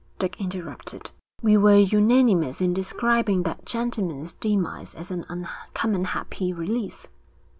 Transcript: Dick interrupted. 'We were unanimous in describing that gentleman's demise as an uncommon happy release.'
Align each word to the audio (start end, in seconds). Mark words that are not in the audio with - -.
Dick 0.17 0.41
interrupted. 0.41 1.11
'We 1.43 1.57
were 1.57 1.75
unanimous 1.77 2.59
in 2.59 2.73
describing 2.73 3.43
that 3.43 3.67
gentleman's 3.67 4.33
demise 4.33 4.95
as 4.95 5.11
an 5.11 5.27
uncommon 5.29 6.05
happy 6.05 6.51
release.' 6.51 7.07